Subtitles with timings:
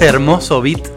[0.00, 0.88] este hermoso beat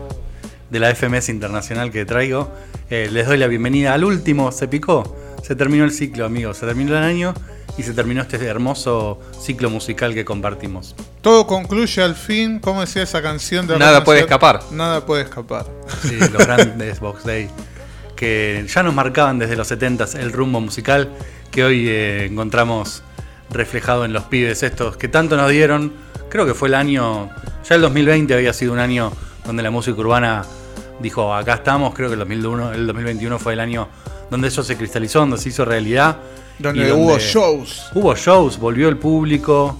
[0.70, 2.50] de la FMS Internacional que traigo,
[2.90, 5.18] eh, les doy la bienvenida al último Se Picó.
[5.44, 6.56] Se terminó el ciclo, amigos.
[6.60, 7.34] Se terminó el año
[7.78, 10.96] y se terminó este hermoso ciclo musical que compartimos.
[11.20, 14.62] Todo concluye al fin, ¿cómo decía esa canción de Nada puede escapar.
[14.72, 15.66] Nada puede escapar.
[16.04, 17.50] Sí, los grandes Box Day
[18.16, 21.10] que ya nos marcaban desde los 70 el rumbo musical
[21.52, 23.04] que hoy eh, encontramos
[23.50, 25.92] reflejado en los pibes estos que tanto nos dieron.
[26.34, 27.30] Creo que fue el año,
[27.64, 29.12] ya el 2020 había sido un año
[29.46, 30.44] donde la música urbana
[31.00, 33.88] dijo, acá estamos, creo que el 2001, el 2021 fue el año
[34.32, 36.18] donde eso se cristalizó, donde se hizo realidad.
[36.58, 37.86] Donde, hubo shows.
[37.94, 39.80] Hubo shows, volvió el público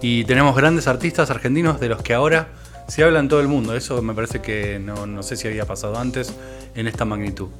[0.00, 2.48] y tenemos grandes artistas argentinos de los que ahora
[2.88, 3.76] se habla en todo el mundo.
[3.76, 6.34] Eso me parece que no, no sé si había pasado antes
[6.74, 7.50] en esta magnitud.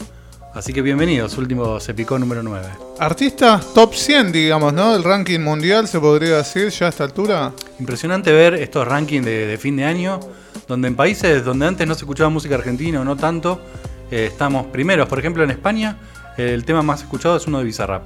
[0.55, 2.67] Así que bienvenidos, último Se Picó número 9.
[2.99, 4.95] Artistas top 100, digamos, ¿no?
[4.95, 7.53] El ranking mundial se podría decir ya a esta altura.
[7.81, 10.21] Impresionante ver estos rankings de, fin de año,
[10.69, 13.63] donde en países donde antes no se escuchaba música argentina o no tanto,
[14.11, 15.09] eh, estamos primeros.
[15.09, 15.97] Por ejemplo, en España,
[16.37, 18.05] el tema más escuchado es uno de Bizarrap.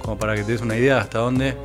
[0.00, 1.58] Como para que te des una idea hasta dónde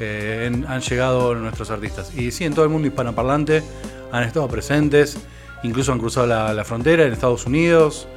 [0.00, 2.12] eh, han llegado nuestros artistas.
[2.16, 3.62] Y sí, en todo el mundo hispanoparlante
[4.10, 5.18] han estado presentes,
[5.62, 8.08] incluso han cruzado la, la frontera en Estados Unidos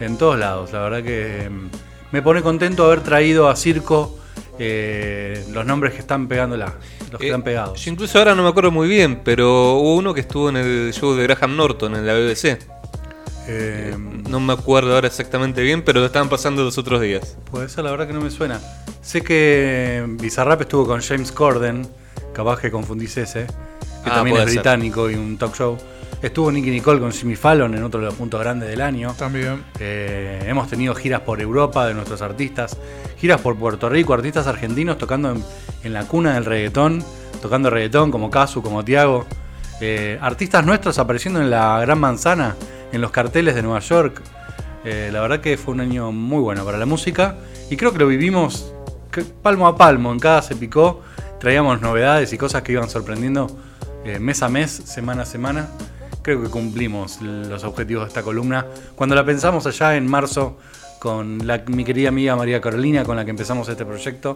[0.00, 0.72] en todos lados.
[0.72, 1.68] La verdad que em,
[2.12, 4.18] me pone contento haber traído a Circo
[4.58, 6.74] eh, los nombres que están pegándola,
[7.10, 7.80] los que Eh, están pegados.
[7.84, 10.92] Yo incluso ahora no me acuerdo muy bien, pero hubo uno que estuvo en el
[10.92, 12.58] show de Graham Norton en la BBC.
[13.48, 13.96] Eh,
[14.28, 17.36] No me acuerdo ahora exactamente bien, pero lo estaban pasando los otros días.
[17.50, 18.60] puede ser, la verdad que no me suena.
[19.02, 21.88] Sé que Bizarrap estuvo con James Corden,
[22.34, 24.52] capaz que confundís ese, que Ah, también es ser.
[24.52, 25.76] británico y un talk show.
[26.22, 29.14] Estuvo Nicky Nicole con Jimmy Fallon en otro de los puntos grandes del año.
[29.14, 29.64] También.
[29.78, 32.76] Eh, hemos tenido giras por Europa de nuestros artistas,
[33.16, 35.42] giras por Puerto Rico, artistas argentinos tocando en,
[35.82, 37.02] en la cuna del reggaetón,
[37.40, 39.26] tocando reggaetón como Casu, como Tiago.
[39.80, 42.54] Eh, artistas nuestros apareciendo en la Gran Manzana,
[42.92, 44.20] en los carteles de Nueva York.
[44.84, 47.36] Eh, la verdad que fue un año muy bueno para la música
[47.70, 48.74] y creo que lo vivimos
[49.42, 50.12] palmo a palmo.
[50.12, 51.00] En cada se picó,
[51.38, 53.46] traíamos novedades y cosas que iban sorprendiendo
[54.18, 55.68] mes a mes, semana a semana.
[56.22, 58.66] Creo que cumplimos los objetivos de esta columna.
[58.94, 60.58] Cuando la pensamos allá en marzo
[60.98, 64.34] con la- mi querida amiga María Carolina, con la que empezamos este proyecto,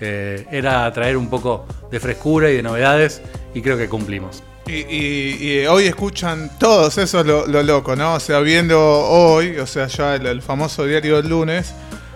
[0.00, 3.22] eh, era traer un poco de frescura y de novedades
[3.54, 4.42] y creo que cumplimos.
[4.66, 8.14] Y, hoy escuchan todos, eso es lo, lo loco, ¿no?
[8.14, 11.74] O sea, viendo hoy, o sea, ya el, el famoso diario del lunes,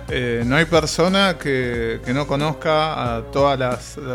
[0.08, 3.58] eh, no hay persona que, que no conozca a todos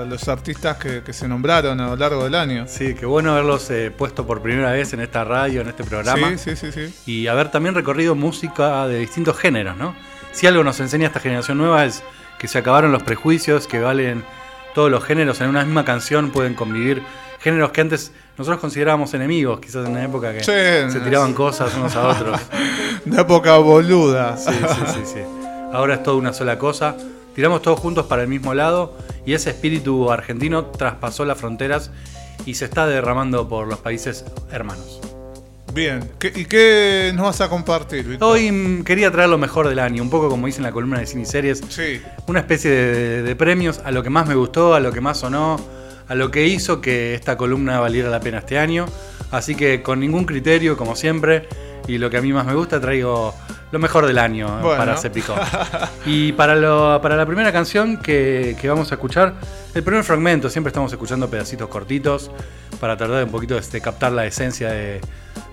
[0.08, 2.66] los artistas que, que se nombraron a lo largo del año.
[2.68, 6.38] Sí, qué bueno haberlos eh, puesto por primera vez en esta radio, en este programa.
[6.38, 6.94] Sí, sí, sí, sí.
[7.06, 9.96] y haber también recorrido música de distintos géneros, ¿no?
[10.32, 12.04] Si algo nos enseña esta generación nueva es
[12.40, 14.24] que se acabaron los prejuicios, que valen
[14.74, 17.04] todos los géneros en una misma canción, pueden convivir
[17.42, 21.76] géneros que antes nosotros considerábamos enemigos, quizás en una época que Sí, se tiraban cosas
[21.76, 22.40] unos a otros.
[23.06, 24.38] De época boluda.
[24.38, 25.41] Sí, sí, sí, sí.
[25.74, 26.96] Ahora es todo una sola cosa.
[27.36, 31.92] Tiramos todos juntos para el mismo lado y ese espíritu argentino traspasó las fronteras
[32.46, 35.00] y se está derramando por los países hermanos.
[35.74, 36.10] Bien.
[36.20, 38.18] ¿Qué- ¿Y qué nos vas a compartir?
[38.20, 41.00] Hoy mm, quería traer lo mejor del año, un poco como hice en la columna
[41.00, 42.02] de cine y series, Sí.
[42.28, 45.20] una especie de, de premios a lo que más me gustó, a lo que más
[45.20, 45.58] sonó,
[46.10, 48.86] a lo que hizo que esta columna valiera la pena este año.
[49.32, 51.48] Así que con ningún criterio, como siempre,
[51.94, 53.34] y lo que a mí más me gusta, traigo
[53.72, 54.78] lo mejor del año Bueno.
[54.78, 55.36] para Cepicó.
[56.06, 59.34] y para, lo- para la primera canción que, que vamos a escuchar,
[59.74, 62.32] el primer fragmento, siempre estamos escuchando pedacitos cortitos
[62.80, 65.02] para tratar de un poquito de, de captar la esencia de,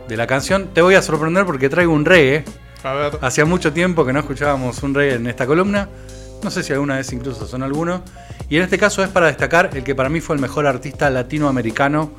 [0.08, 0.68] de la canción.
[0.74, 2.44] Te voy a sorprender porque traigo un reggae.
[2.84, 3.18] A ver.
[3.22, 5.88] Hacía mucho tiempo que no escuchábamos un reggae en esta columna.
[6.42, 8.02] No sé si alguna vez incluso son alguno.
[8.48, 11.10] Y en este caso es para destacar el que para mí fue el mejor artista
[11.10, 12.12] latinoamericano,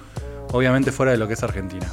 [0.52, 1.88] obviamente fuera de lo que es Argentina.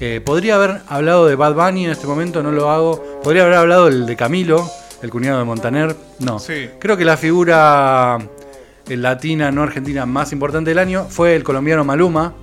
[0.00, 3.20] Eh, podría haber hablado de Bad Bunny en este momento, no lo hago.
[3.22, 4.70] Podría haber hablado del de Camilo,
[5.02, 5.96] el cuñado de Montaner.
[6.20, 6.38] No.
[6.38, 6.70] Sí.
[6.78, 8.18] Creo que la figura
[8.88, 12.34] eh, latina, no argentina, más importante del año fue el colombiano Maluma,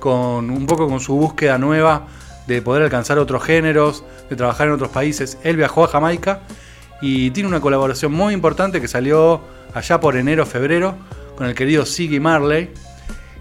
[0.00, 2.08] con un poco con su búsqueda nueva
[2.46, 5.38] de poder alcanzar otros géneros, de trabajar en otros países.
[5.44, 6.40] Él viajó a Jamaica
[7.00, 9.40] y tiene una colaboración muy importante que salió
[9.74, 10.96] allá por enero, febrero,
[11.36, 12.70] con el querido Siggy Marley.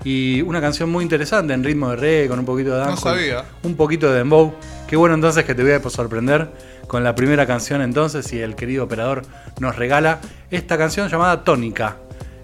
[0.05, 3.43] Y una canción muy interesante en ritmo de reggae, con un poquito de dance, sabía.
[3.63, 4.53] un poquito de dembow.
[4.87, 6.51] Qué bueno entonces que te voy a sorprender
[6.87, 9.23] con la primera canción entonces y el querido operador
[9.59, 10.19] nos regala
[10.51, 11.97] esta canción llamada Tónica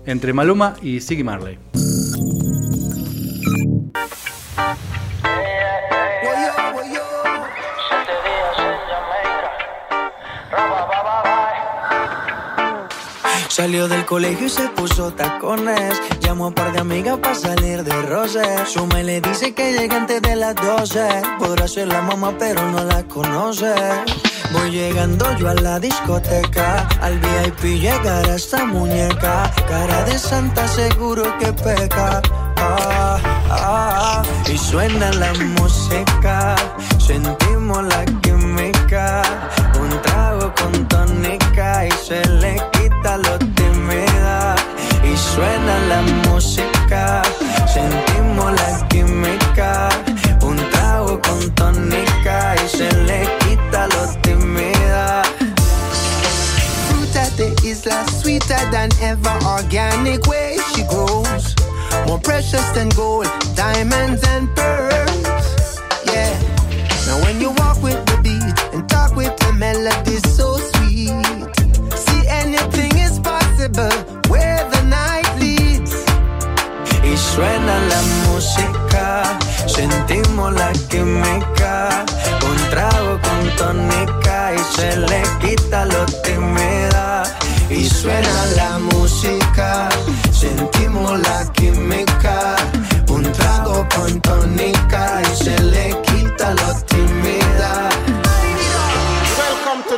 [0.08, 1.60] entre Maluma y Siggy Marley.
[13.62, 16.02] Salió del colegio y se puso tacones.
[16.20, 18.42] Llamó a un par de amigas para salir de roce.
[18.66, 21.08] Su me le dice que llegue antes de las 12.
[21.38, 23.72] Podrá ser la mamá, pero no la conoce.
[24.52, 26.88] Voy llegando yo a la discoteca.
[27.02, 29.52] Al VIP llegará esta muñeca.
[29.70, 32.20] Cara de santa, seguro que peca.
[32.58, 33.20] Ah,
[33.52, 36.56] ah, y suena la música.
[36.98, 38.31] Sentimos la química.
[47.82, 49.90] Sentimos la química.
[50.42, 55.24] Un trago con tónica y se le quita lo tímida.
[57.14, 59.38] At the isla, sweeter than ever.
[59.46, 61.56] Organic way she grows.
[62.08, 64.48] More precious than gold, diamonds and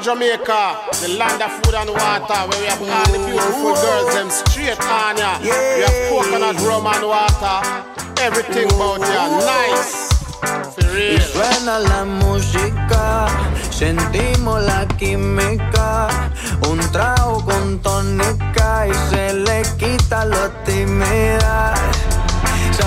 [0.03, 4.29] Jamaica, the land of food and water, where we have all the beautiful girls them
[4.29, 5.39] straight on ya.
[5.39, 7.57] We have coconut rum and water,
[8.19, 10.11] everything about ya nice.
[10.91, 13.27] Y suena la música,
[13.71, 16.09] sentimos la química.
[16.69, 21.92] Un trago con tónica y se le quita lo tímida.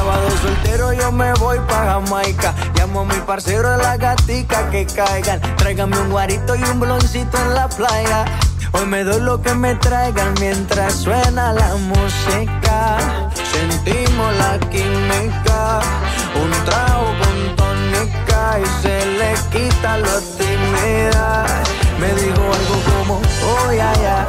[0.07, 2.55] Sábado soltero yo me voy pa' Jamaica.
[2.77, 5.41] Llamo a mi parcero de la gatica que caigan.
[5.57, 8.25] Tráigame un guarito y un bloncito en la playa.
[8.71, 12.99] Hoy me doy lo que me traigan mientras suena la música.
[13.51, 15.81] Sentimos la química
[16.41, 21.47] Un trago con tónica y se le quita lo tímida
[21.99, 23.15] Me dijo algo como,
[23.45, 24.29] oh ya ya,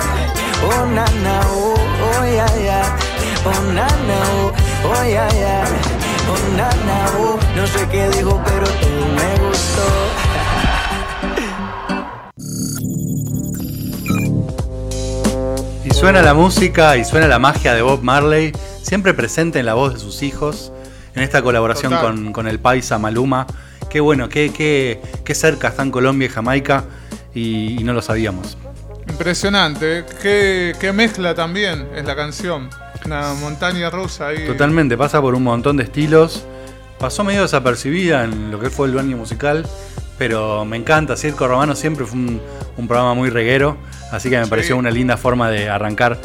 [0.71, 2.81] oh na na, oh, oh ya ya,
[3.45, 7.39] oh na na, oh, oh oh na na, oh.
[7.56, 9.88] No sé qué dijo pero todo me gustó.
[15.85, 18.51] Y suena la música y suena la magia de Bob Marley,
[18.81, 20.71] siempre presente en la voz de sus hijos,
[21.15, 23.47] en esta colaboración con, con el paisa Maluma.
[23.89, 26.83] Qué bueno, qué, qué, qué cerca están Colombia y Jamaica
[27.33, 28.57] y, y no lo sabíamos.
[29.07, 30.03] Impresionante.
[30.21, 32.69] Qué, qué mezcla también es la canción.
[33.07, 34.45] Una montaña rusa ahí.
[34.45, 36.44] Totalmente, pasa por un montón de estilos.
[37.00, 39.65] Pasó medio desapercibida en lo que fue el año musical,
[40.18, 41.15] pero me encanta.
[41.15, 42.42] Circo Romano siempre fue un,
[42.75, 43.77] un programa muy reguero,
[44.12, 44.50] así que me Sí.
[44.50, 46.18] pareció una linda forma de arrancar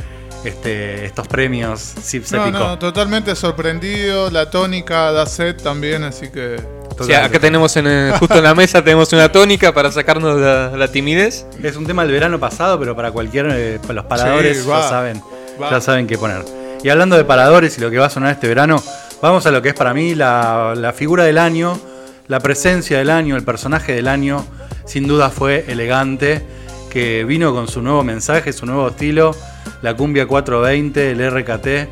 [0.44, 1.94] este, estos premios.
[2.32, 4.28] No, no, totalmente sorprendido.
[4.30, 6.56] La tónica da set también, así que.
[6.98, 10.38] O sea, acá tenemos en, el- justo en la mesa tenemos una tónica para sacarnos
[10.40, 11.46] la, la timidez.
[11.62, 13.46] Es un tema del verano pasado, pero para cualquier.
[13.52, 15.22] eh, para los paradores Sí, va, ya saben.
[15.62, 15.70] va.
[15.70, 16.44] Ya saben qué poner.
[16.82, 18.82] Y hablando de paradores y lo que va a sonar este verano,
[19.20, 21.78] vamos a lo que es para mí la, figura del año,
[22.26, 24.44] la presencia del año, el personaje del año.
[24.84, 26.42] Sin duda fue elegante,
[26.90, 29.32] que vino con su nuevo mensaje, su nuevo estilo,
[29.80, 31.88] la cumbia 420, el RKT,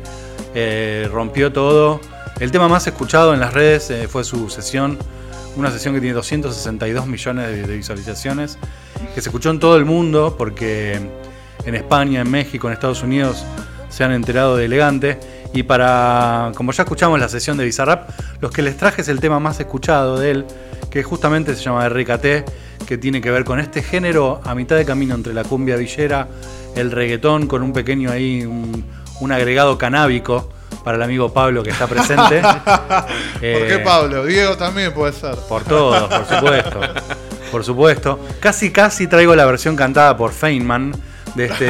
[0.55, 2.01] eh, rompió todo.
[2.41, 4.97] El tema más escuchado en las redes eh, fue su sesión,
[5.55, 8.57] una sesión que tiene 262 millones de, de visualizaciones,
[9.15, 10.99] que se escuchó en todo el mundo porque
[11.63, 13.45] en España, en México, en Estados Unidos
[13.91, 15.19] se han enterado de Elegante.
[15.53, 19.19] Y para, como ya escuchamos la sesión de Bizarrap, los que les traje es el
[19.19, 20.45] tema más escuchado de él,
[20.89, 24.85] que justamente se llama RKT, que tiene que ver con este género a mitad de
[24.85, 26.27] camino entre la cumbia villera,
[26.75, 28.85] el reggaetón, con un pequeño ahí, un,
[29.19, 30.49] un agregado canábico
[30.85, 32.41] para el amigo Pablo que está presente.
[32.63, 34.25] ¿Por Eh, qué Pablo?
[34.25, 35.35] Diego también puede ser.
[35.49, 36.79] por todos, por supuesto.
[37.51, 38.19] Por supuesto.
[38.39, 40.93] Casi, casi traigo la versión cantada por Feynman
[41.35, 41.65] de este,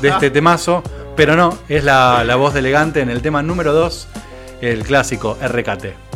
[0.00, 0.82] de este temazo.
[1.16, 4.08] Pero no, es la, la voz de elegante en el tema número 2,
[4.62, 6.11] el clásico RKT.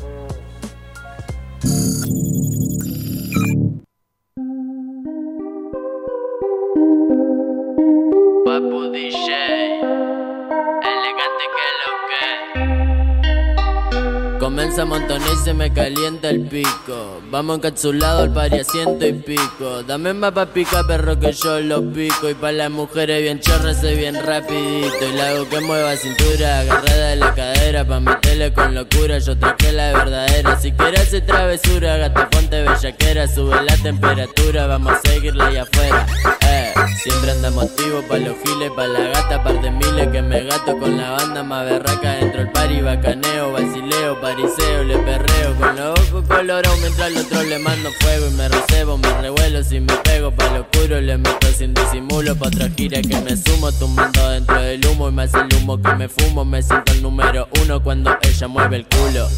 [16.36, 17.20] El pico.
[17.30, 19.82] Vamos encapsulado al pari a ciento y pico.
[19.86, 22.28] Dame más pa' pica, perro, que yo lo pico.
[22.28, 25.08] Y pa' las mujeres bien chorras soy bien rapidito.
[25.08, 27.84] Y la hago que mueva cintura, agarrada de la cadera.
[27.86, 30.60] Pa' meterle con locura, yo traje la verdadera.
[30.60, 33.26] Si quieres hacer travesura, gata ponte bellaquera.
[33.26, 36.06] Sube la temperatura, vamos a seguirla allá afuera.
[36.48, 40.44] Eh, siempre andamos activos pa' los giles, pa' la gata, par de miles que me
[40.44, 45.76] gato con la banda más berraca dentro del party, bacaneo, vacileo, pariseo, le perreo con
[45.76, 49.80] los ojos colorados mientras al otro le mando fuego y me recebo, me revuelo si
[49.80, 53.72] me pego pa' lo oscuro, le meto sin disimulo pa' otra gira que me sumo,
[53.72, 57.48] tumbando dentro del humo y más el humo que me fumo, me siento el número
[57.62, 59.28] uno cuando ella mueve el culo.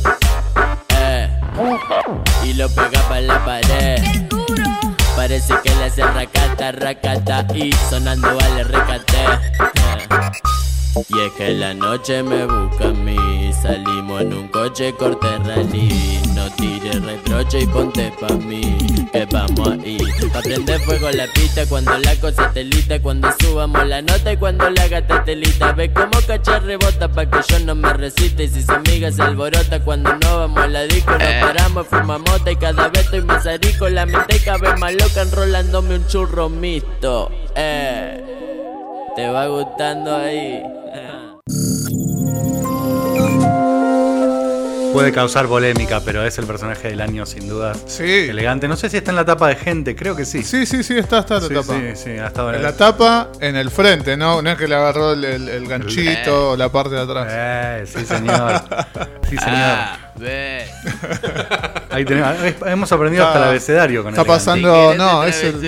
[0.91, 1.29] Eh,
[2.45, 4.03] y lo pega pa' la pared.
[5.17, 9.17] Parece que le hace racata, racata y sonando vale recate.
[9.17, 11.05] Eh.
[11.09, 13.28] Y es que la noche me busca a mí
[13.69, 16.23] Salimos en un coche corte rally.
[16.35, 18.79] No tires reproche y ponte pa' mí
[19.13, 19.99] Que vamos ahí
[20.33, 24.71] Pa' prender fuego la pista Cuando la cosa telita Cuando subamos la nota y cuando
[24.71, 28.63] la gata telita Ve como cachar rebota Pa' que yo no me resista Y si
[28.63, 32.57] su amiga se alborota Cuando no vamos a la disco Nos paramos, fumamos mota Y
[32.57, 33.89] cada vez estoy más arico.
[33.89, 37.31] La mente cada vez más loca Enrolándome un churro mixto.
[37.55, 38.25] Eh
[39.19, 40.63] te va gustando ahí.
[44.93, 47.75] Puede causar polémica, pero es el personaje del año sin duda.
[47.87, 48.27] Sí.
[48.31, 48.67] Elegante.
[48.69, 50.43] No sé si está en la tapa de gente, creo que sí.
[50.43, 51.75] Sí, sí, sí, está, está en la sí, tapa.
[51.75, 54.43] sí, sí, ha estado En la tapa, en el frente, ¿no?
[54.43, 57.27] No es que le agarró el, el- el ganchito o la parte de atrás.
[57.31, 58.63] Eh, sí, señor.
[59.29, 59.55] Sí, señor.
[59.57, 60.67] Ah, ve.
[61.91, 62.35] Ahí tenemos,
[62.67, 64.45] hemos aprendido hasta el Está- abecedario con está elegante.
[64.45, 65.65] pasando- No, no, es el-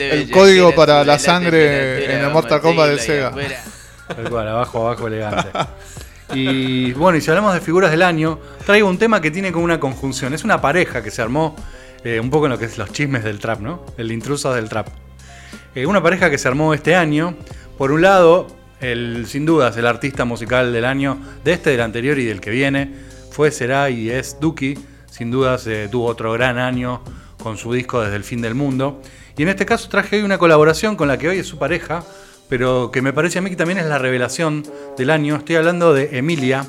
[0.00, 3.32] el código para la sangre en el Mortal Kombat del Sega.
[4.08, 5.48] Tal cual, abajo, abajo, elegante.
[6.34, 9.64] Y bueno, y si hablamos de figuras del año, traigo un tema que tiene como
[9.64, 10.34] una conjunción.
[10.34, 11.56] Es una pareja que se armó
[12.04, 13.84] eh, un poco en lo que es los chismes del trap, ¿no?
[13.96, 14.88] El intruso del trap.
[15.74, 17.34] Eh, una pareja que se armó este año.
[17.78, 18.46] Por un lado,
[18.80, 22.50] el, sin dudas, el artista musical del año, de este, del anterior y del que
[22.50, 22.92] viene,
[23.30, 24.78] fue, será y es Duki.
[25.10, 27.02] Sin dudas, eh, tuvo otro gran año
[27.42, 29.00] con su disco Desde el Fin del Mundo.
[29.36, 32.04] Y en este caso traje hoy una colaboración con la que hoy es su pareja,
[32.48, 34.64] pero que me parece a mí que también es la revelación
[34.96, 35.36] del año.
[35.36, 36.66] Estoy hablando de Emilia,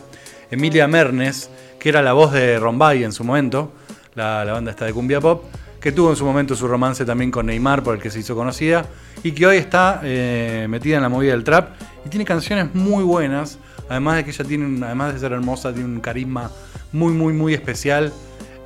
[0.51, 3.71] Emilia Mernes, que era la voz de Rombay en su momento,
[4.15, 5.43] la, la banda esta de cumbia pop,
[5.79, 8.35] que tuvo en su momento su romance también con Neymar, por el que se hizo
[8.35, 8.85] conocida,
[9.23, 11.69] y que hoy está eh, metida en la movida del trap
[12.05, 15.89] y tiene canciones muy buenas, además de que ella tiene, además de ser hermosa, tiene
[15.89, 16.51] un carisma
[16.91, 18.11] muy, muy, muy especial.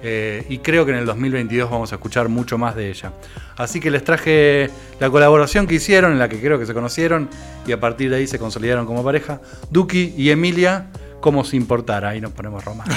[0.05, 3.13] Eh, y creo que en el 2022 vamos a escuchar mucho más de ella.
[3.55, 4.69] Así que les traje
[5.00, 7.29] la colaboración que hicieron, en la que creo que se conocieron
[7.65, 9.39] y a partir de ahí se consolidaron como pareja.
[9.72, 10.88] Duki y Emilia,
[11.22, 12.10] como si importara.
[12.10, 12.83] Ahí nos ponemos Roma.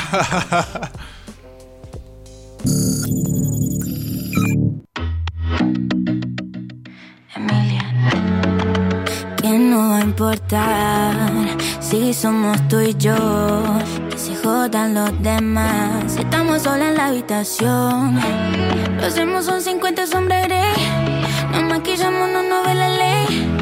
[9.41, 11.57] Que no va a importar
[11.89, 13.15] si somos tú y yo.
[14.11, 16.13] Que se jodan los demás.
[16.13, 18.21] Si estamos solos en la habitación.
[18.99, 20.75] Lo hacemos son 50 sombras grey.
[21.53, 23.53] Nos maquillamos, no nos ve la ley.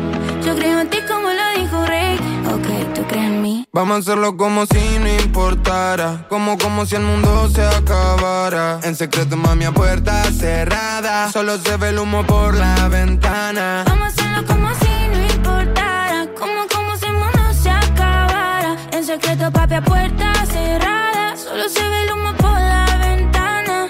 [0.45, 2.16] Yo creo en ti como lo dijo Rey.
[2.47, 3.66] Ok, tú crees en mí.
[3.73, 6.26] Vamos a hacerlo como si no importara.
[6.28, 8.81] Como como si el mundo se acabara.
[8.85, 11.31] En secreto, mami, a puerta cerrada.
[11.31, 13.85] Solo se ve el humo por la ventana.
[13.87, 15.24] Vamos a hacerlo como si no importara.
[19.14, 21.37] Secreto, papi, a puerta cerrada.
[21.37, 23.87] Solo se ve el humo por la ventana.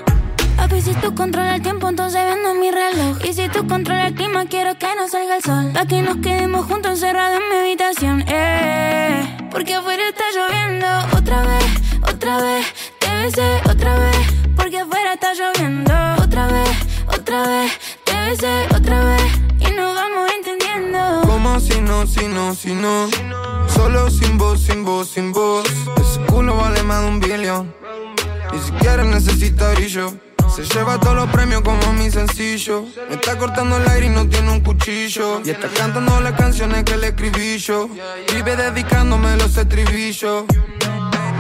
[0.56, 3.24] Papi, si tú controlas el tiempo, entonces vendo mi reloj.
[3.24, 5.70] Y si tú controlas el clima, quiero que no salga el sol.
[5.72, 8.24] Pa' que nos quedemos juntos encerrados en mi habitación.
[8.28, 10.88] Eh, porque afuera está lloviendo.
[11.16, 11.66] Otra vez,
[12.12, 12.66] otra vez.
[12.98, 14.16] Te besé otra vez.
[14.56, 15.94] Porque afuera está lloviendo.
[16.22, 16.76] Otra vez,
[17.06, 17.72] otra vez.
[18.04, 19.32] Te besé otra vez.
[19.60, 20.63] Y nos vamos entendiendo.
[21.26, 23.08] Como si no, si no, si no.
[23.68, 25.66] Solo sin voz, sin voz, sin voz.
[25.96, 27.74] Ese culo vale más de un billón.
[28.52, 30.12] Ni siquiera necesita brillo.
[30.54, 32.84] Se lleva todos los premios como mi sencillo.
[33.08, 35.40] Me está cortando el aire y no tiene un cuchillo.
[35.44, 37.88] Y está cantando las canciones que le escribí yo.
[38.32, 40.44] Vive dedicándome los estribillos.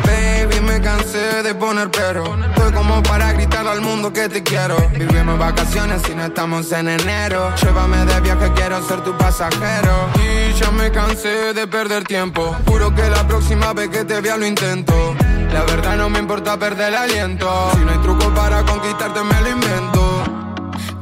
[0.04, 2.24] Baby, me cansé de poner pero.
[2.24, 4.76] Estoy como para gritar al mundo que te quiero.
[4.92, 7.54] Vivimos vacaciones y no estamos en enero.
[7.62, 10.08] Llévame de viaje, quiero ser tu pasajero.
[10.16, 12.54] Y ya me cansé de perder tiempo.
[12.66, 15.14] Juro que la próxima vez que te vea lo intento.
[15.52, 17.70] La verdad no me importa perder el aliento.
[17.74, 20.24] Si no hay truco para conquistarte, me lo invento.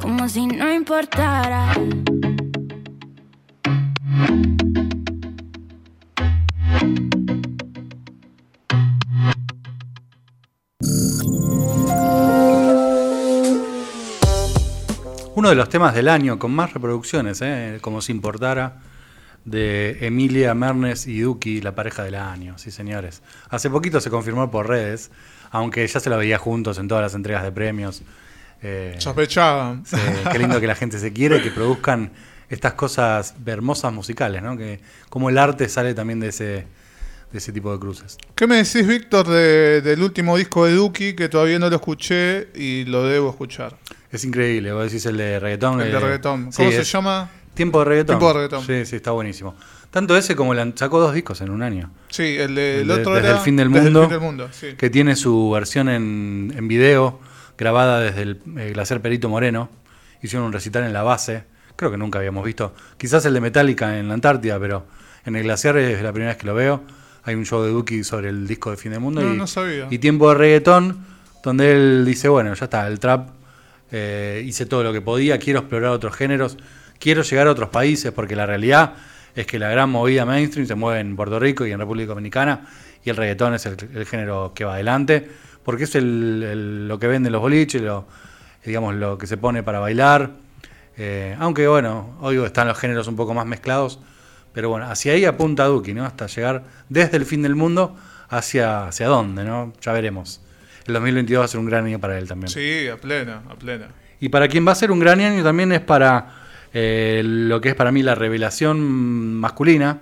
[0.01, 1.73] Como si no importara.
[15.43, 17.79] Uno de los temas del año con más reproducciones, ¿eh?
[17.81, 18.77] como si importara,
[19.45, 22.59] de Emilia Mernes y Duki, la pareja del año.
[22.59, 23.23] Sí, señores.
[23.49, 25.11] Hace poquito se confirmó por redes,
[25.51, 28.05] aunque ya se lo veía juntos en todas las entregas de premios.
[28.63, 29.85] Eh, Sospechaban.
[29.85, 29.97] Sí,
[30.31, 32.13] qué lindo que la gente se quiere y que produzcan
[32.49, 34.57] estas cosas hermosas musicales, ¿no?
[34.57, 36.67] Que como el arte sale también de ese,
[37.33, 38.19] de ese tipo de cruces.
[38.35, 42.49] ¿Qué me decís, Víctor, de- del último disco de Duki que todavía no lo escuché
[42.55, 43.77] y lo debo escuchar?
[44.11, 45.81] Es increíble, vos decís el de reggaetón.
[45.81, 46.53] El de eh, reggaetón.
[46.53, 47.31] sí, ¿Cómo se llama?
[47.55, 48.19] Tiempo de reggaetón.
[48.19, 48.67] Tiempo de reggaetón.
[48.67, 49.55] Sí, sí, está buenísimo.
[49.91, 51.91] Tanto ese como la- sacó dos discos en un año.
[52.09, 54.21] Sí, el, de- el otro desde era el fin del Desde mundo, el fin del
[54.21, 54.67] mundo, sí.
[54.77, 57.19] que tiene su versión en, en video,
[57.57, 59.71] grabada desde el eh, Glaciar Perito Moreno.
[60.23, 61.45] Hicieron un recital en la base,
[61.77, 62.75] creo que nunca habíamos visto.
[62.99, 64.87] Quizás el de Metallica en la Antártida, pero
[65.25, 66.83] en el Glaciar es la primera vez que lo veo.
[67.25, 69.21] Hay un show de Duki sobre el disco de Fin del Mundo.
[69.23, 69.87] No, y, no sabía.
[69.91, 71.05] y Tiempo de Reggaetón,
[71.43, 73.29] donde él dice, bueno, ya está, el trap,
[73.93, 76.57] eh, hice todo lo que podía, quiero explorar otros géneros,
[76.99, 78.95] quiero llegar a otros países, porque la realidad
[79.35, 82.67] es que la gran movida mainstream se mueve en Puerto Rico y en República Dominicana,
[83.05, 85.29] y el reggaetón es el, el género que va adelante,
[85.65, 88.07] porque es el- el- lo que venden los boliches, lo,
[88.65, 90.31] digamos, lo que se pone para bailar.
[90.99, 93.99] Eh, aunque bueno, hoy están los géneros un poco más mezclados,
[94.53, 96.05] pero bueno, hacia ahí apunta Duki, ¿no?
[96.05, 97.97] Hasta llegar desde el fin del mundo
[98.29, 99.73] hacia, hacia dónde, ¿no?
[99.81, 100.41] Ya veremos.
[100.87, 102.49] El 2022 va a ser un gran año para él también.
[102.49, 103.89] Sí, a plena, a plena.
[104.21, 106.43] Y para quien va a ser un gran año también es para
[106.73, 109.99] eh, lo que es para mí la revelación masculina.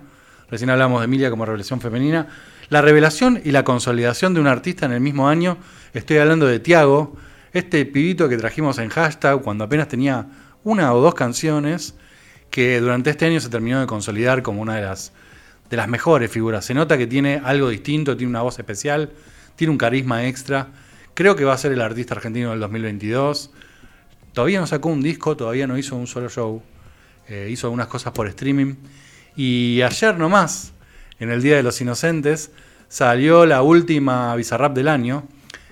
[0.49, 2.27] Recién hablamos de Emilia como revelación femenina.
[2.69, 5.57] La revelación y la consolidación de un artista en el mismo año.
[5.93, 7.17] Estoy hablando de Tiago,
[7.53, 10.27] este pibito que trajimos en hashtag cuando apenas tenía
[10.63, 11.95] una o dos canciones,
[12.51, 15.13] que durante este año se terminó de consolidar como una de las,
[15.69, 16.65] de las mejores figuras.
[16.65, 19.09] Se nota que tiene algo distinto, tiene una voz especial,
[19.55, 20.67] tiene un carisma extra.
[21.13, 23.51] Creo que va a ser el artista argentino del 2022.
[24.33, 26.61] Todavía no sacó un disco, todavía no hizo un solo show.
[27.27, 28.75] Eh, hizo algunas cosas por streaming.
[29.35, 30.73] Y ayer nomás,
[31.19, 32.51] en el Día de los Inocentes,
[32.89, 35.23] salió la última Bizarrap del año.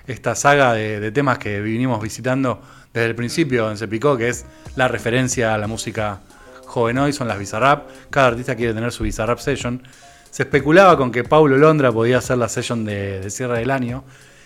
[0.07, 2.61] Esta saga de, temas que vinimos visitando
[2.93, 4.45] desde el principio en Se Picó, que es
[4.77, 6.21] la referencia a la música
[6.69, 7.89] joven hoy, son las Bizarrap.
[8.09, 9.81] Cada artista quiere tener su Bizarrap Session.
[10.29, 14.03] Se especulaba con que Paulo Londra podía hacer la session de, de cierre del año,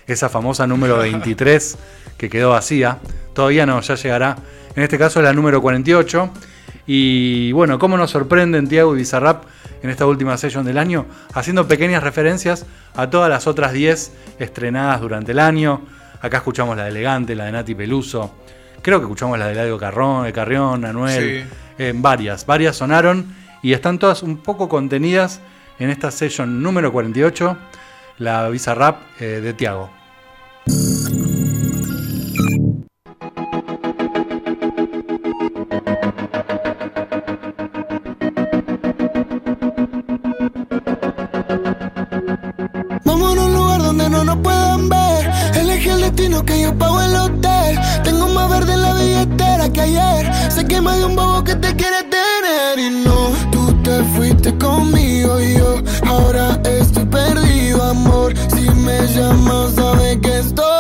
[0.08, 1.78] esa famosa número 23
[2.18, 3.00] que quedó vacía.
[3.34, 4.38] Todavía no, ya llegará.
[4.76, 6.30] En este caso es la número 48.
[6.88, 9.44] Y bueno, cómo nos sorprenden Tiago y Bizarrap
[9.82, 15.02] en esta última session del año, haciendo pequeñas referencias a todas las otras 10 estrenadas
[15.02, 15.82] durante el año.
[16.22, 18.34] Acá escuchamos la de Elegante, la de Nati Peluso.
[18.82, 21.44] Creo que escuchamos la de Eladio Carrón, de Carrión, Anuel.
[21.44, 21.56] Sí.
[21.78, 25.42] Eh, varias, varias sonaron y están todas un poco contenidas
[25.80, 27.58] en esta session número 48,
[28.20, 29.90] la Bizarrap eh, de Tiago.
[43.06, 45.32] Vamos a un lugar donde no nos puedan ver.
[45.56, 47.53] Elige el destino que yo pago el hotel.
[51.64, 52.80] Te quiere tener.
[52.80, 58.34] Y no, tú te fuiste conmigo y yo ahora estoy perdido, amor.
[58.54, 60.73] Si me llamas, sabes que estoy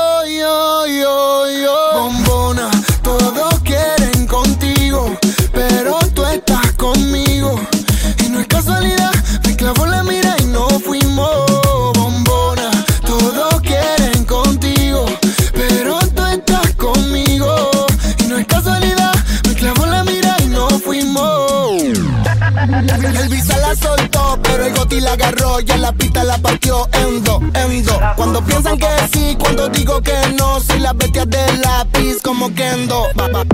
[32.63, 33.53] Kendo.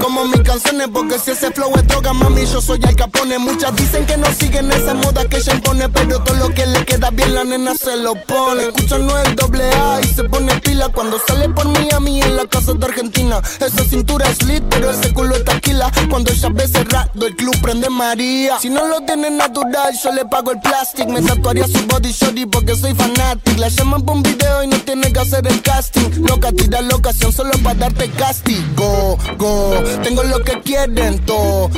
[0.00, 3.38] Como mis canciones, porque si ese flow es droga, mami, yo soy el capone.
[3.40, 6.84] Muchas dicen que no siguen esa moda que ella impone, pero todo lo que le
[6.84, 8.68] queda bien la nena se lo pone.
[8.68, 12.46] Escuchan no el doble A y se pone pila cuando sale por Miami en la
[12.46, 13.42] casa de Argentina.
[13.58, 15.90] Esa cintura es lit, pero ese culo es taquila.
[16.08, 18.60] Cuando ella ve cerrado, el club prende María.
[18.60, 21.08] Si no lo tiene natural, yo le pago el plastic.
[21.08, 23.58] Me tatuaría su body shorty porque soy fanatic.
[23.58, 26.26] La llaman por un video y no tiene que hacer el casting.
[26.28, 28.99] Loca, tira la ocasión solo para darte castigo.
[29.38, 31.70] Go, tengo lo que quieren todo.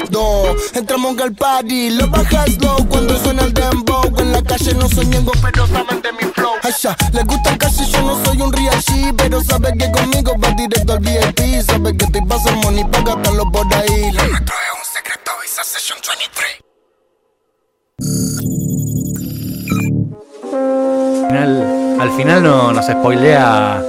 [0.74, 4.02] Entramos al party, lo bajas low cuando suena el dembow.
[4.18, 5.06] En la calle no soy
[5.42, 6.52] pero saben de mi flow.
[6.62, 10.32] Asha, les gusta el cash, yo no soy un real G, pero sabe que conmigo
[10.42, 11.62] va directo al VIP.
[11.64, 14.10] Sabe que estoy pasando money para gastarlo por ahí.
[14.10, 16.62] Un secreto, Visa Session 23.
[21.30, 23.80] Al al final no, nos spoilea,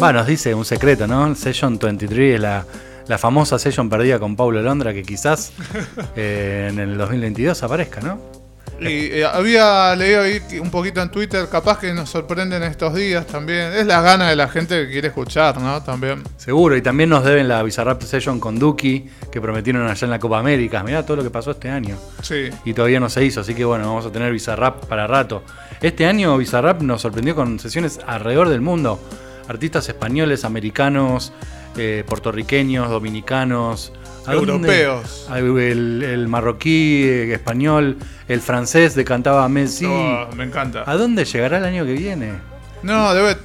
[0.00, 1.34] va, nos dice un secreto, ¿no?
[1.34, 2.64] Session 23 es la,
[3.08, 5.52] la famosa session perdida con Paulo Londra que quizás
[6.16, 8.38] eh, en el 2022 aparezca, ¿no?
[8.80, 13.26] Y eh, había leído ahí un poquito en Twitter, capaz que nos sorprenden estos días
[13.26, 13.72] también.
[13.72, 15.82] Es la gana de la gente que quiere escuchar, ¿no?
[15.82, 16.22] También.
[16.36, 20.20] Seguro, y también nos deben la Bizarrap Session con Duki, que prometieron allá en la
[20.20, 20.84] Copa América.
[20.84, 21.96] Mirá todo lo que pasó este año.
[22.22, 22.50] Sí.
[22.64, 25.42] Y todavía no se hizo, así que bueno, vamos a tener Bizarrap para rato.
[25.80, 29.00] Este año Bizarrap nos sorprendió con sesiones alrededor del mundo.
[29.48, 31.32] Artistas españoles, americanos,
[31.76, 33.92] eh, puertorriqueños, dominicanos.
[34.28, 35.26] Europeos.
[35.34, 37.96] El, el marroquí, eh, español,
[38.28, 39.86] el francés de cantaba Messi.
[39.86, 40.84] Oh, me encanta.
[40.86, 42.34] ¿A dónde llegará el año que viene?
[42.82, 43.36] No, debe.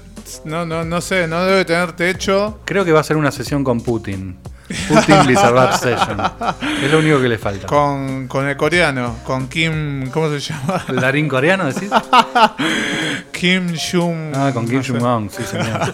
[0.45, 2.59] No, no, no sé, no debe tener techo.
[2.65, 4.37] Creo que va a ser una sesión con Putin.
[4.67, 6.21] Putin Bizarrap Session.
[6.81, 7.67] Es lo único que le falta.
[7.67, 10.09] Con, con el coreano, con Kim.
[10.09, 10.83] ¿Cómo se llama?
[10.87, 11.89] ¿El larín coreano decís?
[13.31, 14.33] Kim Jung.
[14.35, 14.91] Ah, con Kim no sé.
[14.93, 15.93] Jong-un, sí señor.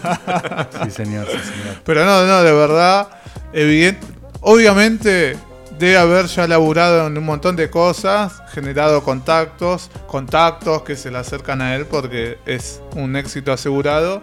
[0.84, 1.76] Sí señor, sí señor.
[1.84, 3.08] Pero no, no, de verdad.
[3.52, 4.06] Evidente,
[4.40, 5.36] obviamente
[5.78, 11.18] debe haber ya laburado en un montón de cosas, generado contactos, contactos que se le
[11.18, 14.20] acercan a él porque es un éxito asegurado.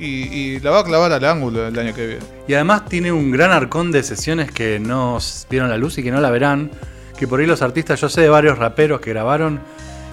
[0.00, 2.22] Y, y la va a clavar al ángulo el año que viene.
[2.48, 5.18] Y además tiene un gran arcón de sesiones que no
[5.50, 6.70] vieron la luz y que no la verán.
[7.18, 9.60] Que por ahí los artistas, yo sé de varios raperos que grabaron,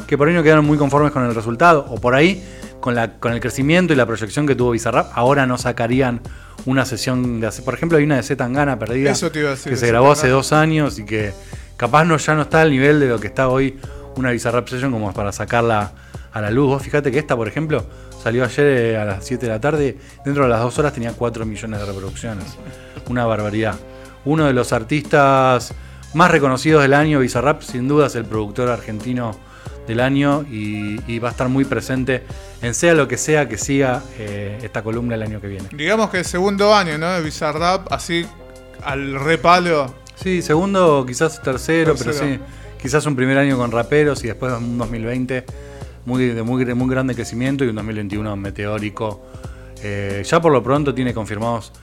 [0.05, 1.85] que por ahí no quedaron muy conformes con el resultado.
[1.89, 2.43] O por ahí,
[2.81, 6.21] con, la, con el crecimiento y la proyección que tuvo Bizarrap, ahora no sacarían
[6.65, 7.61] una sesión de hace.
[7.61, 9.11] Por ejemplo, hay una de Z Tangana perdida.
[9.11, 11.31] Eso te iba a decir, Que se grabó hace dos años y que
[11.77, 13.79] capaz no, ya no está al nivel de lo que está hoy
[14.17, 15.93] una Bizarrap Session como para sacarla
[16.33, 16.67] a la luz.
[16.67, 17.85] Vos fíjate que esta, por ejemplo,
[18.27, 19.97] salió ayer eh, a las 7 de la tarde.
[20.25, 22.57] Dentro de las dos horas tenía 4 millones de reproducciones.
[23.07, 23.75] Una barbaridad.
[24.25, 25.73] Uno de los artistas
[26.13, 29.31] más reconocidos del año, Bizarrap, sin duda es el productor argentino
[29.87, 32.23] del año y, y va a estar muy presente
[32.61, 35.69] en sea lo que sea que siga eh, esta columna el año que viene.
[35.71, 37.09] Digamos que el segundo año, ¿no?
[37.13, 38.25] De Bizarrap, así
[38.83, 39.95] al repalo.
[40.21, 42.39] Sí, segundo, quizás tercero, pero sí,
[42.81, 45.45] quizás un primer año con raperos y después un 2020
[46.07, 49.25] muy, de muy, muy grande crecimiento y un 2021 meteórico.
[49.83, 51.73] Eh, ya por lo pronto tiene confirmados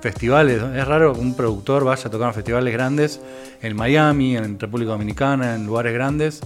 [0.00, 0.62] festivales.
[0.62, 3.20] Es raro que un productor vaya a tocar en festivales grandes
[3.60, 6.40] en Miami, en República Dominicana, en lugares grandes.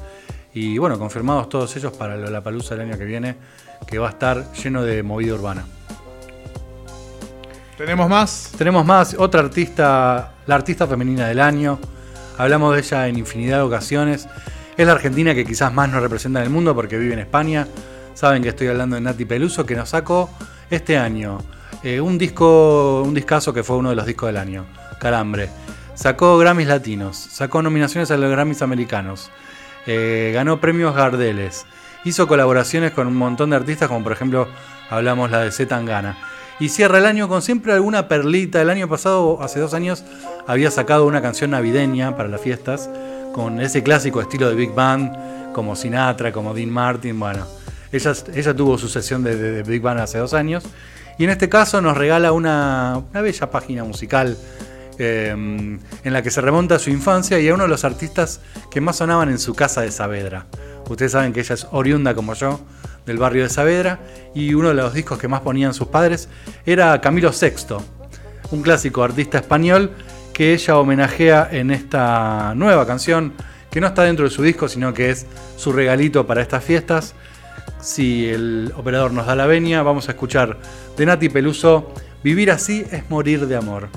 [0.54, 3.36] Y bueno, confirmados todos ellos para la palusa del año que viene,
[3.86, 5.66] que va a estar lleno de movida urbana.
[7.76, 8.52] ¿Tenemos más?
[8.56, 11.78] Tenemos más, otra artista, la artista femenina del año.
[12.38, 14.26] Hablamos de ella en infinidad de ocasiones.
[14.76, 17.66] Es la argentina que quizás más nos representa en el mundo porque vive en España.
[18.12, 20.28] Saben que estoy hablando de Nati Peluso, que nos sacó
[20.68, 21.38] este año
[21.82, 24.66] eh, un disco, un discazo que fue uno de los discos del año,
[24.98, 25.48] Calambre.
[25.94, 29.30] Sacó Grammys latinos, sacó nominaciones a los Grammys americanos,
[29.86, 31.64] eh, ganó premios Gardeles,
[32.04, 34.46] hizo colaboraciones con un montón de artistas, como por ejemplo
[34.90, 36.18] hablamos la de Z Tangana.
[36.58, 38.62] Y cierra el año con siempre alguna perlita.
[38.62, 40.04] El año pasado, hace dos años,
[40.46, 42.88] había sacado una canción navideña para las fiestas,
[43.36, 47.20] con ese clásico estilo de Big Band, como Sinatra, como Dean Martin.
[47.20, 47.46] Bueno,
[47.92, 50.64] ella, ella tuvo su sesión de, Big Band hace dos años.
[51.18, 54.38] Y en este caso nos regala una, una bella página musical
[54.98, 58.40] eh, en la que se remonta a su infancia y a uno de los artistas
[58.70, 60.46] que más sonaban en su casa de Saavedra.
[60.88, 62.60] Ustedes saben que ella es oriunda como yo
[63.04, 64.00] del barrio de Saavedra
[64.34, 66.30] y uno de los discos que más ponían sus padres
[66.64, 67.76] era Camilo VI,
[68.50, 69.90] un clásico artista español
[70.36, 73.32] que ella homenajea en esta nueva canción
[73.70, 77.14] que no está dentro de su disco sino que es su regalito para estas fiestas.
[77.80, 80.58] Si el operador nos da la venia, vamos a escuchar
[80.94, 81.90] de Nati Peluso,
[82.22, 83.88] Vivir así es morir de amor.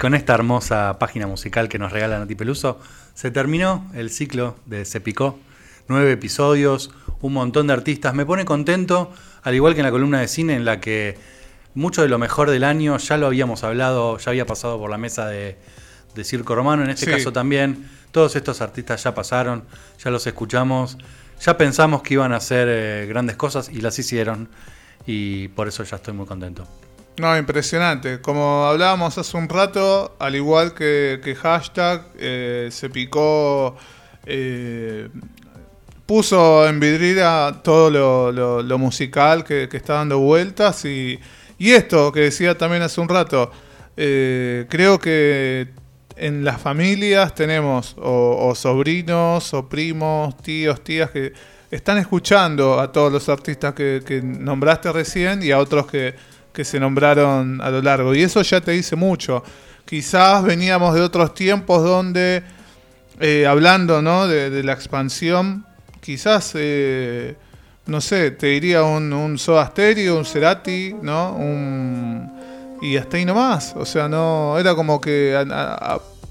[0.00, 2.80] Con esta hermosa página musical que nos regala Nati Peluso,
[3.14, 5.38] se terminó el ciclo de Se Picó.
[5.88, 8.14] Nueve episodios, un montón de artistas.
[8.14, 11.18] Me pone contento, al igual que en la columna de cine, en la que
[11.74, 14.96] mucho de lo mejor del año ya lo habíamos hablado, ya había pasado por la
[14.96, 15.58] mesa de,
[16.14, 16.82] de Circo Romano.
[16.82, 17.10] En este Sí.
[17.12, 19.64] caso también, todos estos artistas ya pasaron,
[20.02, 20.96] ya los escuchamos,
[21.44, 24.48] ya pensamos que iban a hacer eh, grandes cosas y las hicieron.
[25.06, 26.66] Y por eso ya estoy muy contento.
[27.20, 28.22] No, impresionante.
[28.22, 33.76] Como hablábamos hace un rato, al igual que, hashtag, eh, se picó,
[34.24, 35.10] eh,
[36.06, 37.90] puso en vidriera todo
[38.62, 41.20] lo, musical que, está dando vueltas y,
[41.58, 43.50] y esto que decía también hace un rato,
[43.98, 45.68] eh, creo que
[46.16, 51.34] en las familias tenemos o, sobrinos o primos, tíos, tías que
[51.70, 56.14] están escuchando a todos los artistas que nombraste recién y a otros que,
[56.52, 58.14] que se nombraron a lo largo.
[58.14, 59.42] Y eso ya te dice mucho.
[59.84, 62.42] Quizás veníamos de otros tiempos donde,
[63.18, 64.28] eh, hablando ¿no?
[64.28, 65.64] de, la expansión,
[66.00, 67.36] quizás, eh,
[67.86, 71.32] no sé, te diría un, un un Cerati, ¿no?
[71.34, 72.30] Un,
[72.82, 73.74] y hasta ahí nomás.
[73.76, 75.36] O sea, no era como que,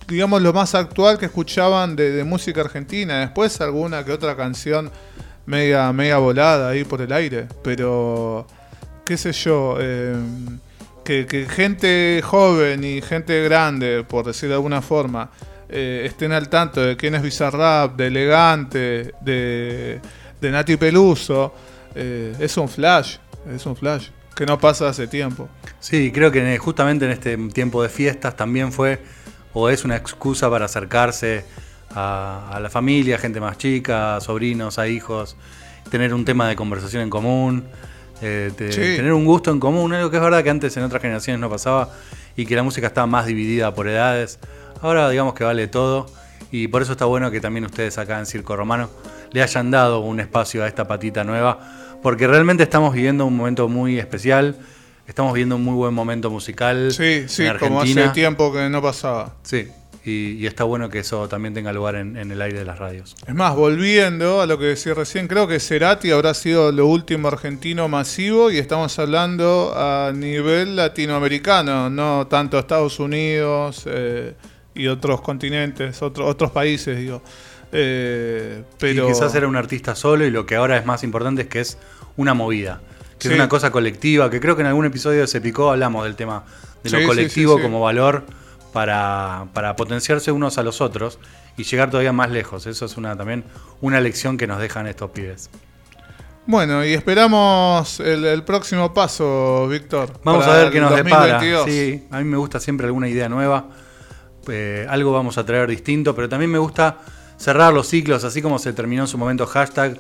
[0.08, 3.20] digamos, lo más actual que escuchaban de, de música argentina.
[3.20, 4.90] Después alguna que otra canción
[5.46, 7.48] media, media volada ahí por el aire.
[7.64, 8.48] Pero,
[9.10, 10.16] qué sé yo, eh,
[11.04, 15.32] que, gente joven y gente grande, por decir de alguna forma,
[15.68, 20.00] eh, estén al tanto de quién es Bizarrap, de Elegante, de,
[20.40, 21.56] de Nati Peluso,
[21.96, 23.18] eh, es un flash,
[23.52, 25.50] es un flash, que no pasa hace tiempo.
[25.80, 29.00] Sí, creo que justamente en este tiempo de fiestas también fue
[29.54, 31.46] o es una excusa para acercarse
[31.96, 35.36] a, a la familia, gente más chica, a sobrinos, a hijos,
[35.90, 37.66] tener un tema de conversación en común,
[38.22, 38.98] eh, Sí.
[38.98, 41.50] tener un gusto en común, algo que es verdad que antes en otras generaciones no
[41.50, 41.90] pasaba
[42.36, 44.40] y que la música estaba más dividida por edades.
[44.82, 46.06] Ahora digamos que vale todo
[46.52, 48.90] y por eso está bueno que también ustedes acá en Circo Romano
[49.32, 51.60] le hayan dado un espacio a esta patita nueva,
[52.02, 54.56] porque realmente estamos viviendo un momento muy especial.
[55.06, 56.92] Estamos viviendo un muy buen momento musical.
[56.92, 59.34] Sí, sí, en como hace tiempo que no pasaba.
[59.42, 59.68] Sí,
[60.06, 62.80] y, y está bueno que eso también tenga lugar en, en el aire de las
[62.80, 63.16] radios.
[63.28, 67.28] Es más, volviendo a lo que decía recién, creo que Cerati habrá sido lo último
[67.28, 74.34] argentino masivo y estamos hablando a nivel latinoamericano, no tanto Estados Unidos eh,
[74.74, 77.22] y otros continentes, otro- otros países, digo.
[77.72, 81.44] Eh, pero Y quizás era un artista solo y lo que ahora es más importante
[81.44, 81.78] es que es
[82.18, 82.82] una movida,
[83.20, 83.34] que Sí.
[83.34, 86.16] es una cosa colectiva, que creo que en algún episodio de Se Picó hablamos del
[86.16, 86.44] tema
[86.84, 87.62] de lo Sí, colectivo sí.
[87.62, 88.24] como valor
[88.70, 91.20] para, para potenciarse unos a los otros
[91.58, 92.66] y llegar todavía más lejos.
[92.66, 93.44] Eso es una también
[93.82, 95.50] una lección que nos dejan estos pibes.
[96.46, 100.12] Bueno, y esperamos el, el próximo paso, Víctor.
[100.24, 101.66] Vamos a ver qué nos 2022.
[101.66, 101.66] depara.
[101.66, 103.68] Sí, a mí me gusta siempre alguna idea nueva.
[104.48, 106.98] Eh, algo vamos a traer distinto, pero también me gusta
[107.38, 109.98] cerrar los ciclos, así como se terminó en su momento hashtag,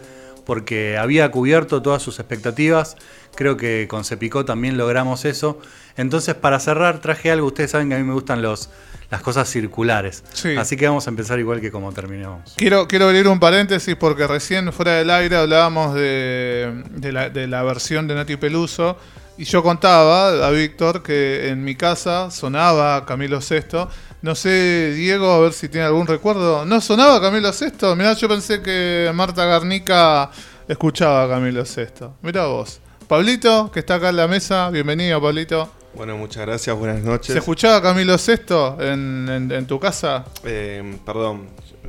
[0.49, 2.95] porque había cubierto todas sus expectativas.
[3.35, 5.59] Creo que con Cepicó también logramos eso.
[5.95, 7.45] Entonces, para cerrar, traje algo.
[7.45, 8.71] Ustedes saben que a mí me gustan los,
[9.11, 10.23] las cosas circulares.
[10.33, 10.55] Sí.
[10.57, 12.55] Así que vamos a empezar igual que como terminamos.
[12.57, 17.45] Quiero, quiero abrir un paréntesis porque recién fuera del aire hablábamos de, de la, de
[17.45, 18.97] la versión de Nati Peluso
[19.37, 23.87] y yo contaba a Víctor que en mi casa sonaba Camilo VI.
[24.21, 26.65] No sé, Diego, a ver si tiene algún recuerdo.
[26.65, 27.95] ¿No sonaba Camilo VI?
[27.95, 30.29] Mirá, yo pensé que Marta Garnica
[30.67, 32.07] escuchaba a Camilo VI.
[32.21, 32.81] Mirá vos.
[33.07, 35.71] Pablito, que está acá en la mesa, bienvenido, Pablito.
[35.95, 37.31] Bueno, muchas gracias, buenas noches.
[37.33, 40.25] ¿Se escuchaba Camilo VI en, en- en tu casa?
[40.43, 41.47] Eh, perdón,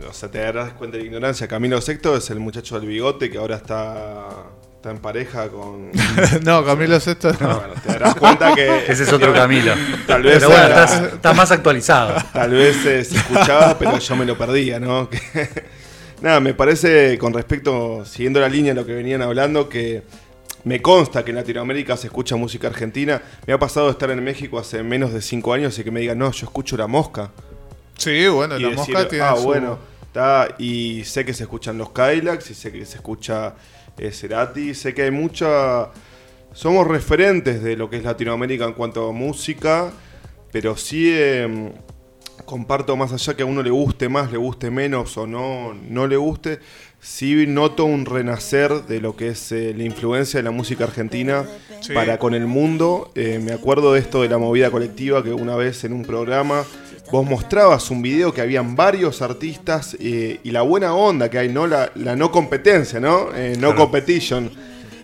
[0.08, 1.46] o sea, te darás cuenta de la ignorancia.
[1.48, 4.28] Camilo Sexto es el muchacho del bigote que ahora está,
[4.80, 5.90] está en pareja con.
[6.42, 7.58] no, Camilo VI no.
[7.58, 8.86] Bueno, te darás cuenta que.
[8.88, 9.74] Ese es otro Camilo.
[10.06, 12.14] Tal vez, Pero bueno, era- estás, estás más actualizado.
[12.32, 15.08] Tal vez eh, se escuchaba, pero yo me lo perdía, ¿no?
[15.10, 15.20] Que-
[16.22, 20.02] Nada, me parece, con respecto, siguiendo la línea de lo que venían hablando, que
[20.64, 23.22] me consta que en Latinoamérica se escucha música argentina.
[23.46, 26.00] Me ha pasado de estar en México hace menos de cinco años y que me
[26.00, 27.30] digan, no, yo escucho la mosca.
[27.96, 31.44] Sí, bueno, y la decir, mosca tiene ah, su- bueno, está, y sé que se
[31.44, 33.54] escuchan los Kylax, y sé que se escucha
[34.00, 35.88] eh, Cerati, sé que hay mucha...
[36.52, 39.92] Somos referentes de lo que es Latinoamérica en cuanto a música,
[40.50, 41.72] pero sí eh,
[42.44, 46.08] comparto más allá que a uno le guste más, le guste menos o no, no
[46.08, 46.58] le guste,
[46.98, 51.44] sí noto un renacer de lo que es eh, la influencia de la música argentina
[51.80, 51.94] Sí.
[51.94, 53.10] para con el mundo.
[53.14, 56.64] Eh, me acuerdo de esto de la movida colectiva que una vez en un programa
[57.10, 61.48] vos mostrabas un video que habían varios artistas eh, y la buena onda que hay,
[61.48, 61.66] ¿no?
[61.66, 63.34] La, la no competencia, ¿no?
[63.34, 63.76] Eh, no Claro.
[63.76, 64.50] competition.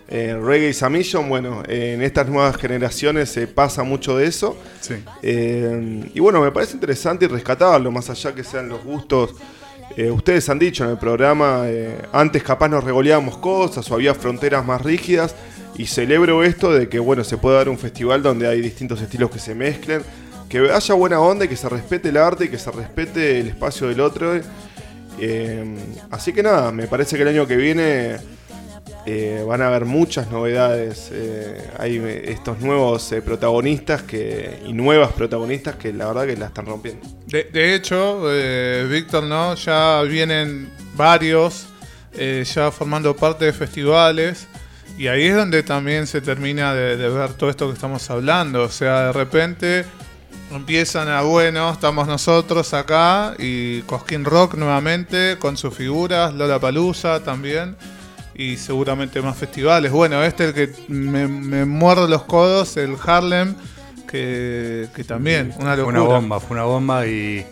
[0.09, 4.57] Eh, reggae y Samillo, bueno, en estas nuevas generaciones se pasa mucho de eso.
[4.79, 4.95] Sí.
[6.13, 9.35] Y bueno, me parece interesante y rescatarlo, más allá que sean los gustos.
[10.13, 11.63] Ustedes han dicho en el programa,
[12.13, 15.35] antes capaz nos regoleábamos cosas o había fronteras más rígidas.
[15.77, 19.29] Y celebro esto de que bueno, se pueda dar un festival donde hay distintos estilos
[19.29, 20.01] que se mezclen,
[20.49, 23.47] que haya buena onda y que se respete el arte y que se respete el
[23.49, 24.39] espacio del otro.
[25.19, 25.75] Eh,
[26.11, 28.17] así que nada, me parece que el año que viene
[29.05, 31.09] eh, van a haber muchas novedades.
[31.11, 36.65] eh, hay estos nuevos protagonistas que, y nuevas protagonistas que la verdad que la están
[36.65, 37.05] rompiendo.
[37.25, 38.23] De, hecho,
[38.89, 39.55] Víctor, ¿no?
[39.55, 41.67] Ya vienen varios
[42.55, 44.47] ya formando parte de festivales.
[44.97, 48.63] Y ahí es donde también se termina de ver todo esto que estamos hablando.
[48.63, 49.85] O sea, de repente
[50.51, 57.23] empiezan a, bueno, estamos nosotros acá y Cosquín Rock nuevamente con sus figuras, Lola Palusa
[57.23, 57.75] también.
[58.39, 59.91] Y seguramente más festivales.
[59.91, 63.55] Bueno, este el que me, me muerde los codos, el Harlem,
[64.07, 66.01] que, que también, una Fue locura.
[66.03, 67.43] una bomba, fue una bomba y,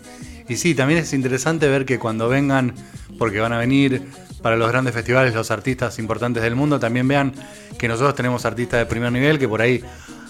[0.48, 2.76] y sí, también es interesante ver que cuando vengan,
[3.18, 4.04] porque van a venir
[4.44, 7.34] para los grandes festivales los artistas importantes del mundo, también vean
[7.80, 9.84] que nosotros tenemos artistas de primer nivel, que por ahí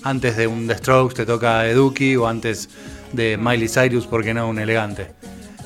[0.05, 2.69] antes de un The Strokes te toca Eduki o antes
[3.11, 5.11] de Miley Cyrus, ¿por qué no un elegante?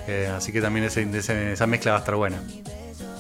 [0.08, 2.38] Eh, así que también ese- ese- esa mezcla va a estar buena.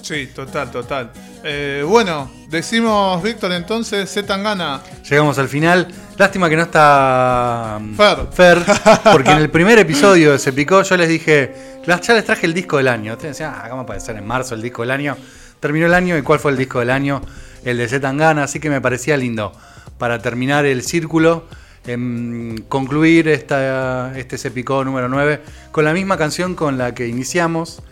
[0.02, 1.12] Sí, total, total.
[1.44, 4.82] Eh, bueno, decimos, Víctor, entonces, Z Tangana.
[5.08, 5.88] Llegamos al final.
[6.18, 8.18] Lástima que no está mm, Fer.
[8.34, 8.58] Fer,
[9.12, 11.54] porque en el primer episodio de Se Picó yo les dije,
[11.86, 13.14] "Las- ya les traje el disco del año.
[13.14, 15.16] Ustedes decían, ah, ¿cómo puede ser en marzo el disco del año?
[15.60, 17.22] Terminó el año y ¿cuál fue el disco del año?
[17.64, 19.52] El de Z Tangana, así que me parecía lindo
[20.00, 21.46] para terminar el círculo,
[21.86, 27.08] em, concluir esta, este Se Picó número 9 con la misma canción con la que
[27.08, 27.84] iniciamos.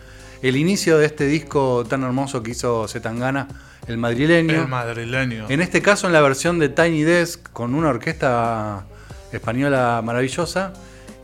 [0.42, 3.46] El inicio de este disco tan hermoso que hizo Zetangana,
[3.86, 4.62] el madrileño.
[4.62, 5.46] El madrileño.
[5.48, 8.86] En este caso en la versión de Tiny Desk con una orquesta
[9.32, 10.72] española maravillosa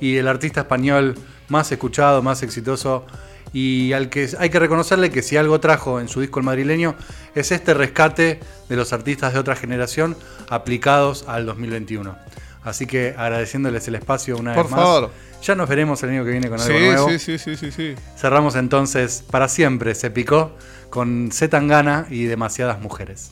[0.01, 1.15] y el artista español
[1.49, 3.07] más escuchado, más exitoso
[3.55, 6.97] y al que hay que reconocerle que si algo trajo en su disco el madrileño
[7.35, 10.17] es este rescate de los artistas de otra generación
[10.51, 12.15] aplicados al 2021.
[12.65, 14.81] Así que agradeciéndoles el espacio una Por vez más.
[14.81, 15.11] favor.
[15.43, 17.09] Ya nos veremos el año que viene con algo Sí, nuevo.
[17.11, 17.95] sí, sí, sí, sí, sí.
[18.17, 20.53] Cerramos entonces para siempre, se picó
[20.91, 23.31] con Z Tangana y demasiadas mujeres.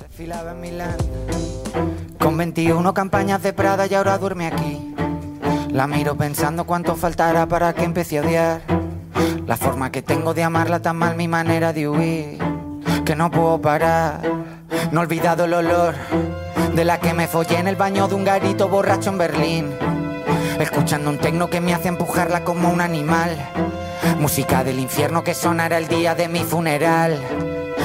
[0.00, 0.96] Desfilaba en Milán
[2.18, 4.94] con 21 campañas de Prada y ahora duerme aquí.
[5.70, 8.77] La miro pensando cuánto faltará para que empiece a odiar.
[9.46, 12.38] La forma que tengo de amarla tan mal, mi manera de huir,
[13.04, 14.20] que no puedo parar.
[14.92, 15.94] No he olvidado el olor
[16.74, 19.74] de la que me follé en el baño de un garito borracho en Berlín.
[20.60, 23.36] Escuchando un tecno que me hace empujarla como un animal.
[24.20, 27.18] Música del infierno que sonará el día de mi funeral.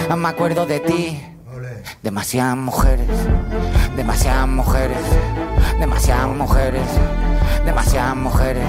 [0.10, 1.22] Ah, Me acuerdo de ti.
[2.02, 3.08] Demasiadas mujeres,
[3.96, 4.98] demasiadas mujeres,
[5.80, 6.88] demasiadas mujeres,
[7.66, 8.68] demasiadas mujeres,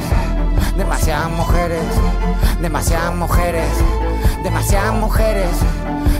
[0.76, 1.82] demasiadas mujeres,
[2.60, 3.68] demasiadas mujeres,
[4.42, 5.50] demasiadas mujeres,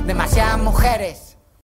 [0.07, 1.34] demasiadas mujeres.